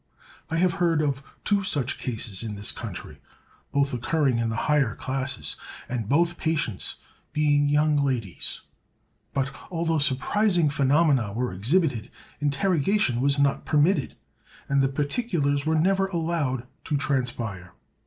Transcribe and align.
I 0.49 0.57
have 0.57 0.73
heard 0.81 0.99
of 1.03 1.21
two 1.43 1.61
such 1.61 1.99
cases 1.99 2.41
in 2.41 2.55
this 2.55 2.71
country, 2.71 3.21
both 3.71 3.93
occurring 3.93 4.39
in 4.39 4.49
the 4.49 4.55
higher 4.65 4.95
classes, 4.95 5.55
and 5.87 6.09
both 6.09 6.39
patients 6.39 6.95
being 7.33 7.67
young 7.67 7.95
ladies; 7.97 8.61
but, 9.31 9.55
although 9.69 9.99
surprising 9.99 10.71
phenomena 10.71 11.33
were 11.33 11.53
exhibited, 11.53 12.09
interrogation 12.39 13.21
was 13.21 13.37
not 13.37 13.63
permitted, 13.63 14.15
and 14.67 14.81
the 14.81 14.89
particulars 14.89 15.67
were 15.67 15.75
never 15.77 16.07
allowed 16.07 16.65
to 16.85 16.97
transpire. 16.97 17.73